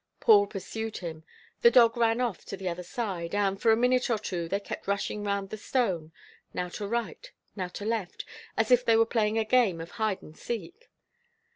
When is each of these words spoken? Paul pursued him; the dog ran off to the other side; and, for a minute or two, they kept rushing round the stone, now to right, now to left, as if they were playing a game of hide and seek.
Paul 0.19 0.47
pursued 0.47 0.97
him; 0.97 1.23
the 1.61 1.69
dog 1.69 1.95
ran 1.95 2.19
off 2.21 2.43
to 2.45 2.57
the 2.57 2.67
other 2.67 2.81
side; 2.81 3.35
and, 3.35 3.61
for 3.61 3.71
a 3.71 3.75
minute 3.77 4.09
or 4.09 4.17
two, 4.17 4.49
they 4.49 4.59
kept 4.59 4.87
rushing 4.87 5.23
round 5.23 5.51
the 5.51 5.57
stone, 5.59 6.11
now 6.55 6.69
to 6.69 6.87
right, 6.87 7.31
now 7.55 7.67
to 7.67 7.85
left, 7.85 8.25
as 8.57 8.71
if 8.71 8.83
they 8.83 8.97
were 8.97 9.05
playing 9.05 9.37
a 9.37 9.45
game 9.45 9.79
of 9.79 9.91
hide 10.01 10.23
and 10.23 10.35
seek. 10.35 10.89